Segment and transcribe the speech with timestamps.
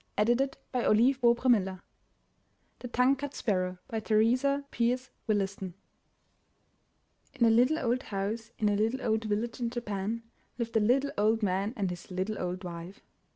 [0.17, 1.79] 62 UP ONE PAIR OF STAIRS
[2.79, 5.75] THE TONGUE CUT SPARROW* Teresa Peirce Williston
[7.35, 10.23] In a little old house in a little old village in Japan,
[10.57, 13.01] lived a little old man and his little old wife.